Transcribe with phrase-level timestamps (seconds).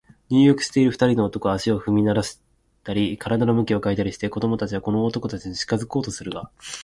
[0.31, 2.39] 入浴している二人の男は、足を踏みならし
[2.83, 6.49] たり、身体を向き変えたりしており、子供たちはこの男たちに近づこうとするが、